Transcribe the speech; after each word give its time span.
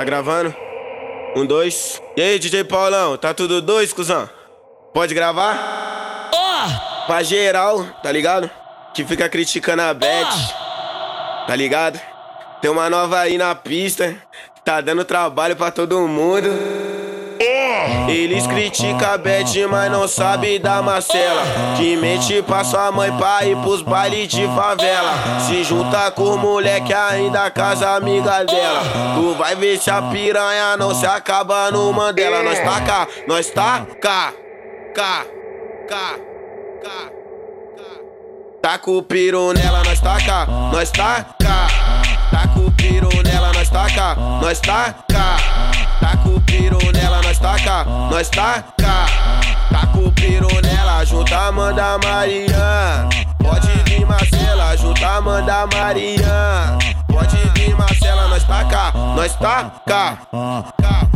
Tá 0.00 0.04
gravando? 0.04 0.54
Um, 1.36 1.44
dois. 1.44 2.00
E 2.16 2.22
aí, 2.22 2.38
DJ 2.38 2.64
Paulão, 2.64 3.18
tá 3.18 3.34
tudo 3.34 3.60
dois, 3.60 3.92
cuzão? 3.92 4.30
Pode 4.94 5.12
gravar? 5.12 6.30
Ó, 6.32 7.06
Pra 7.06 7.22
geral, 7.22 7.84
tá 8.02 8.10
ligado? 8.10 8.50
Que 8.94 9.04
fica 9.04 9.28
criticando 9.28 9.82
a 9.82 9.92
Beth, 9.92 10.24
tá 11.46 11.54
ligado? 11.54 12.00
Tem 12.62 12.70
uma 12.70 12.88
nova 12.88 13.20
aí 13.20 13.36
na 13.36 13.54
pista, 13.54 14.16
tá 14.64 14.80
dando 14.80 15.04
trabalho 15.04 15.54
pra 15.54 15.70
todo 15.70 16.08
mundo. 16.08 16.48
Eles 18.08 18.46
criticam 18.46 19.12
a 19.12 19.18
Beth, 19.18 19.68
mas 19.70 19.90
não 19.90 20.06
sabe 20.08 20.58
da 20.58 20.82
Marcela. 20.82 21.42
Que 21.76 21.96
mente 21.96 22.42
pra 22.42 22.64
sua 22.64 22.90
mãe 22.90 23.12
pra 23.12 23.44
ir 23.44 23.56
pros 23.58 23.82
bailes 23.82 24.28
de 24.28 24.46
favela. 24.48 25.12
Se 25.46 25.64
junta 25.64 26.10
com 26.10 26.34
os 26.34 26.40
moleque 26.40 26.92
ainda 26.92 27.50
casa 27.50 27.90
amiga 27.90 28.44
dela. 28.44 28.82
Tu 29.14 29.34
vai 29.34 29.54
ver 29.54 29.78
se 29.78 29.90
a 29.90 30.02
piranha 30.02 30.76
não 30.76 30.94
se 30.94 31.06
acaba 31.06 31.70
no 31.70 31.92
Mandela. 31.92 32.42
Nós 32.42 32.58
tá 32.60 32.80
cá, 32.80 33.08
nós 33.26 33.50
tá 33.50 33.86
cá, 34.00 34.32
cá, 34.94 35.24
cá, 35.88 36.14
cá. 36.82 37.20
Tá 38.62 38.78
com 38.78 38.98
o 38.98 39.02
piru 39.02 39.54
nela, 39.54 39.82
nós 39.84 40.00
tá 40.00 40.18
cá, 40.20 40.46
nós 40.70 40.90
tá 40.90 41.24
cá. 41.42 41.66
Tá 42.30 42.46
com 42.48 42.66
o 42.66 42.70
piru 42.72 43.08
nela, 43.24 43.52
nós 43.54 43.70
tá 43.70 43.86
cá, 43.94 44.14
nós 44.42 44.60
tá 44.60 44.94
cá. 45.10 45.89
Tá 46.00 46.16
com 46.16 46.36
o 46.36 46.40
piru 46.40 46.78
nela, 46.92 47.22
nós 47.22 47.38
tá 47.38 47.56
cá, 47.58 47.84
nós 47.84 48.28
tá 48.30 48.64
cá. 48.78 49.06
Tá 49.70 49.86
o 50.00 50.12
piru 50.12 50.48
nela, 50.62 51.04
junta 51.04 51.52
manda 51.52 51.98
Maria. 51.98 53.08
Pode 53.38 53.68
vir 53.84 54.06
Marcela, 54.06 54.76
junta 54.76 55.20
manda 55.20 55.66
Maria. 55.66 56.78
Pode 57.06 57.36
vir 57.54 57.76
Marcela, 57.76 58.28
nós 58.28 58.44
tá 58.44 58.64
cá, 58.64 58.92
nós 59.14 59.34
tá 59.36 59.70
cá. 59.86 60.18
cá. 60.80 61.06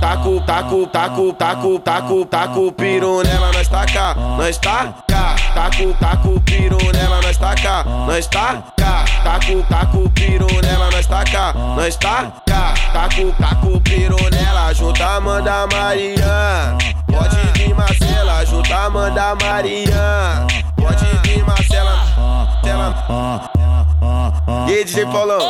Taco, 0.00 0.40
taco, 0.40 0.86
taco, 0.86 1.32
taco, 1.32 1.78
taco, 1.78 2.24
taco, 2.26 2.72
piru 2.72 3.22
nela, 3.22 3.52
nós 3.52 3.68
tá 3.68 3.86
cá, 3.86 4.14
nós 4.14 4.58
tá 4.58 4.94
cá. 5.08 5.36
Taco, 5.54 5.94
taco, 5.94 6.40
piru 6.40 6.78
nela, 6.92 7.20
nós 7.22 7.36
tá 7.36 7.54
cá, 7.54 7.84
nós 7.84 8.26
tá 8.26 8.62
cá. 8.76 9.04
Taco, 9.22 9.62
taco, 9.68 10.10
piru 10.10 10.53
nós 11.84 11.96
tá 11.96 12.32
cá. 12.46 12.72
Taco, 12.94 13.32
taco, 13.38 13.80
piru 13.80 14.16
nela, 14.30 14.72
junta 14.72 15.20
manda 15.20 15.66
Maria. 15.66 16.76
Pode 17.06 17.36
vir 17.58 17.74
Marcela, 17.74 18.44
junta 18.46 18.88
manda 18.88 19.34
Maria. 19.34 20.46
Pode 20.76 21.04
vir 21.24 21.44
Marcela, 21.44 22.06
Marcela. 22.64 23.50
E 24.66 24.72
aí, 24.72 24.84
DJ 24.84 25.04
Paulão? 25.04 25.40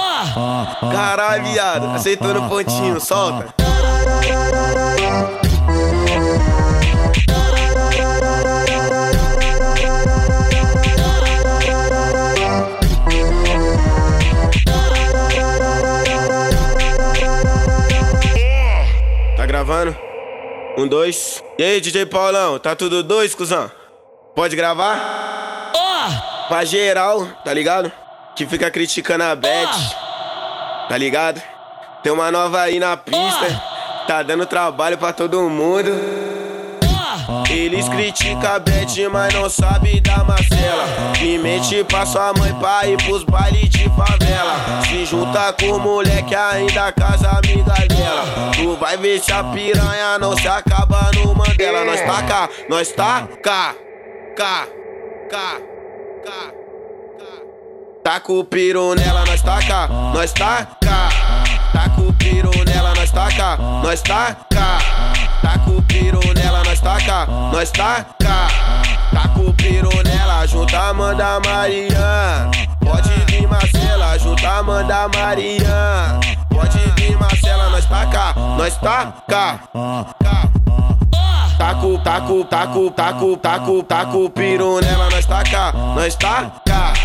Caralho, 0.91 1.45
viado, 1.45 1.95
aceitou 1.95 2.35
no 2.35 2.49
pontinho, 2.49 3.01
solta. 3.01 3.55
Tá 19.45 19.49
gravando? 19.49 19.95
Um, 20.79 20.89
dois. 20.89 21.45
E 21.59 21.63
aí, 21.63 21.79
DJ 21.79 22.07
Paulão, 22.07 22.59
tá 22.59 22.75
tudo 22.75 23.03
dois, 23.03 23.35
cuzão? 23.35 23.71
Pode 24.35 24.57
gravar? 24.57 25.71
ó, 25.77 26.49
Pra 26.49 26.65
geral, 26.65 27.27
tá 27.45 27.53
ligado? 27.53 27.93
Que 28.35 28.47
fica 28.47 28.71
criticando 28.71 29.23
a 29.23 29.37
Beth, 29.37 29.69
tá 30.89 30.97
ligado? 30.97 31.43
Tem 32.03 32.11
uma 32.11 32.31
nova 32.31 32.63
aí 32.63 32.81
na 32.81 32.97
pista, 32.97 33.63
tá 34.07 34.23
dando 34.23 34.47
trabalho 34.47 34.97
pra 34.97 35.13
todo 35.13 35.39
mundo. 35.51 35.91
Eles 37.51 37.89
criticam 37.89 38.55
a 38.55 38.59
Beth, 38.59 39.09
mas 39.11 39.35
não 39.35 39.49
sabe 39.49 40.01
da 40.01 40.25
Marcela. 40.25 41.13
Que 41.17 41.39
mente 41.39 41.83
pra 41.85 42.05
sua 42.05 42.33
mãe 42.33 42.53
pra 42.55 42.87
ir 42.87 42.97
pros 42.99 43.25
bailes 43.25 43.69
de 43.71 43.85
favela. 43.91 44.83
Se 44.89 45.05
junta 45.07 45.53
com 45.53 45.73
os 45.73 45.83
moleque 45.83 46.35
ainda 46.35 46.93
casa 46.93 47.29
amiga 47.31 47.75
dela. 47.89 48.53
Tu 48.55 48.77
vai 48.77 48.97
ver 48.97 49.21
se 49.21 49.33
a 49.33 49.45
piranha 49.45 50.19
não 50.19 50.37
se 50.37 50.49
acaba 50.49 51.11
no 51.15 51.35
Mandela. 51.35 51.85
Nós 51.85 52.01
tá 52.01 52.23
cá, 52.23 52.49
nós 52.69 52.93
tá 52.93 53.29
cá, 53.43 53.75
cá, 54.37 54.67
cá, 55.31 55.61
cá. 56.25 56.65
Tá 58.05 58.21
com 58.21 58.39
o 58.39 58.45
piru 58.45 58.95
nela, 58.95 59.25
nós 59.25 59.41
tá 59.41 59.59
cá, 59.67 59.89
nós 59.89 60.31
tá 60.35 60.77
cá. 60.83 61.09
Tá 61.73 61.89
com 61.89 62.03
o 62.03 62.13
piru 62.13 62.51
nela, 62.67 62.95
nós 62.95 63.11
tá 63.11 63.29
cá, 63.35 63.57
nós 63.83 64.03
tá 64.03 64.37
cá. 64.53 64.79
Tá 65.41 65.59
com 65.61 65.79
o 65.79 65.83
piru 65.83 66.21
nela, 66.35 66.44
nós 67.27 67.71
tá 67.71 68.05
cá. 68.19 68.49
Tá 69.13 69.29
com 69.29 69.43
o 69.43 69.55
piru 69.55 69.91
nela, 70.05 70.47
junta 70.47 70.93
manda 70.93 71.41
Maria. 71.41 72.51
Pode 72.81 73.11
vir 73.29 73.47
Marcela, 73.47 74.19
junta 74.19 74.63
manda 74.63 75.09
Maria. 75.09 76.19
Pode 76.49 76.79
vir 76.97 77.17
Marcela, 77.19 77.71
nós 77.71 77.87
tá 77.87 78.07
cá, 78.07 78.35
nós 78.57 78.77
tá 78.79 79.13
cá. 79.29 79.61
Taco, 81.57 81.99
taco, 81.99 82.45
taco, 82.45 82.91
taco, 82.91 83.37
taco, 83.37 83.83
taco, 83.85 84.31
piru 84.31 84.81
nela, 84.81 85.09
nós 85.11 85.25
tá 85.25 85.43
cá, 85.45 85.73
nós 85.73 86.17
tá. 86.17 86.64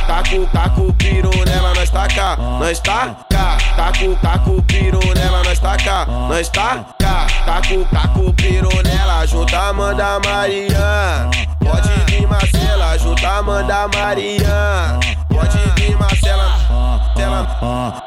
Taco, 0.09 0.47
taco, 0.47 0.93
piru 0.93 1.29
nela, 1.45 1.71
nós 1.75 1.91
tá 1.91 2.07
cá, 2.07 2.35
nós 2.35 2.79
tá 2.79 3.15
cá. 3.29 3.57
Taco, 3.75 4.15
taco, 4.19 4.63
piru 4.63 4.99
nela, 5.15 5.43
nós 5.43 5.59
tá 5.59 5.77
cá, 5.77 6.03
nós 6.07 6.49
tá 6.49 6.83
cá. 6.97 7.27
Taco, 7.45 7.85
taco, 7.91 8.33
piru 8.33 8.71
nela, 8.83 9.23
junta 9.27 9.71
manda 9.71 10.19
Maria. 10.25 11.29
Pode 11.63 11.89
vir 12.07 12.27
Marcela, 12.27 12.97
junta 12.97 13.43
manda 13.43 13.87
Maria. 13.87 14.99
Pode 15.31 15.59
vir 15.77 15.95
Marcela, 15.95 16.57
Marcela. 16.71 18.03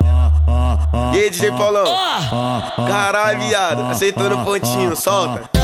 E 1.14 1.18
aí, 1.20 1.30
DJ 1.30 1.52
Paulão? 1.52 1.86
Caralho, 2.88 3.38
viado, 3.42 3.82
aceitou 3.92 4.28
no 4.28 4.44
pontinho, 4.44 4.96
solta. 4.96 5.61